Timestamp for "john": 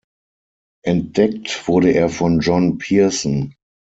2.39-2.79